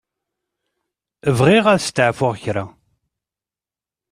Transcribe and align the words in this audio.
Bɣiɣ 1.37 1.65
ad 1.73 1.81
steɛfuɣ 1.81 2.33
kra. 2.43 2.65